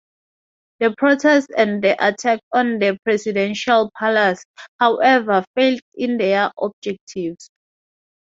The 0.79 0.95
protests 0.97 1.49
and 1.55 1.83
the 1.83 1.91
attack 2.03 2.39
on 2.51 2.79
the 2.79 2.97
presidential 3.03 3.91
palace, 3.95 4.43
however, 4.79 5.45
failed 5.53 5.81
in 5.93 6.17
their 6.17 6.51
objectives. 6.57 7.51